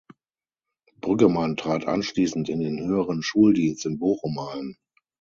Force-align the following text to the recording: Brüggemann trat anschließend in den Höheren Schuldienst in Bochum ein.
Brüggemann 0.99 1.57
trat 1.57 1.85
anschließend 1.85 2.49
in 2.49 2.59
den 2.59 2.79
Höheren 2.79 3.21
Schuldienst 3.21 3.85
in 3.85 3.99
Bochum 3.99 4.39
ein. 4.39 4.75